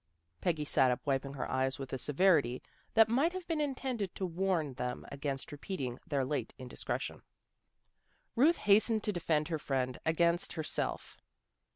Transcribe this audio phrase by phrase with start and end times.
[0.41, 2.63] "Peggy sat up, wiping her eyes with a severity
[2.95, 7.21] that might have been intended to warn them against repeating their late in discretion.
[8.35, 11.17] Ruth hastened to defend her friend against herself.